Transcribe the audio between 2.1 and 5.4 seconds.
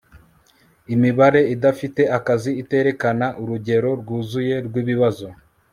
akazi 'iterekana urugero rwuzuye rw'ibibazo